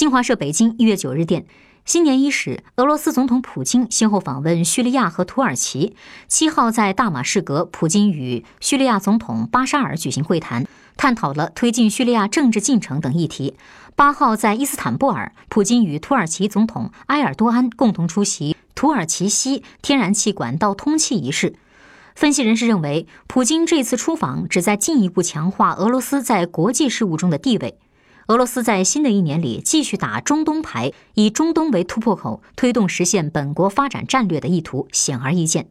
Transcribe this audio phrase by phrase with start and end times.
[0.00, 1.44] 新华社北京一月九日电，
[1.84, 5.94] 新年伊始，俄罗斯总统普京先后访问叙利亚和土耳其。
[6.26, 10.66] 七号在大马士革，普京与叙利亚总统巴沙尔举行会谈，
[10.96, 13.58] 探讨了推进叙利亚政治进程等议题。
[13.94, 21.56] 八号在伊斯坦布尔，普京与土耳其总统埃尔多安共同出席土耳其西天然气管道通气仪式。
[22.14, 27.78] 分析人士认为，普京这次出访旨在进一步强化俄罗斯在国际事务中的地位。
[28.30, 35.66] 俄罗斯在新的一年里继续打中东牌，以中东为突破口，推动实现本国发展战略的意图显而易见。